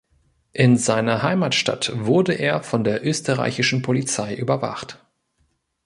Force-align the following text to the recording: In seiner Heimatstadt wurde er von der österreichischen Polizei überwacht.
In 0.53 0.77
seiner 0.79 1.21
Heimatstadt 1.21 1.91
wurde 1.93 2.33
er 2.33 2.63
von 2.63 2.83
der 2.83 3.05
österreichischen 3.05 3.83
Polizei 3.83 4.33
überwacht. 4.33 4.97